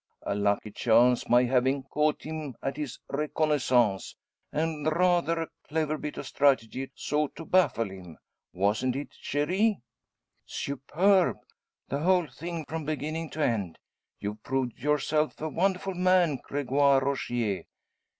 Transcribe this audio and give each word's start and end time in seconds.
A 0.23 0.33
lucky 0.33 0.71
chance 0.71 1.29
my 1.29 1.43
having 1.43 1.83
caught 1.83 2.23
him 2.23 2.55
at 2.63 2.75
his 2.75 2.97
reconnaissance; 3.09 4.15
and 4.51 4.87
rather 4.91 5.43
a 5.43 5.47
clever 5.69 5.95
bit 5.95 6.17
of 6.17 6.25
strategy 6.25 6.89
so 6.95 7.27
to 7.27 7.45
baffle 7.45 7.87
him! 7.91 8.17
Wasn't 8.51 8.95
it, 8.95 9.09
cherie?" 9.13 9.77
"Superb! 10.43 11.37
The 11.89 11.99
whole 11.99 12.25
thing 12.25 12.65
from 12.65 12.83
beginning 12.83 13.29
to 13.29 13.45
end! 13.45 13.77
You've 14.19 14.41
proved 14.41 14.79
yourself 14.81 15.39
a 15.39 15.49
wonderful 15.49 15.93
man, 15.93 16.37
Gregoire 16.43 17.01
Rogier." 17.01 17.65